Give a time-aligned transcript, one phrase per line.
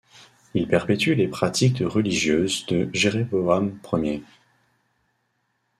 [0.55, 4.23] Il perpétue les pratiques de religieuses de Jéroboam Ier.